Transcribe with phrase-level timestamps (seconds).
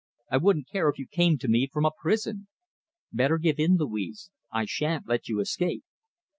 [0.31, 2.47] I wouldn't care if you came to me from a prison.
[3.13, 4.31] Better give in, Louise.
[4.51, 5.83] I shan't let you escape."